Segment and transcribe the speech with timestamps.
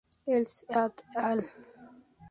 [0.31, 1.47] Ellis et al.